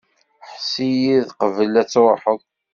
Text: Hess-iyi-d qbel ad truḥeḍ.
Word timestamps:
Hess-iyi-d 0.49 1.29
qbel 1.41 1.73
ad 1.81 1.87
truḥeḍ. 1.89 2.41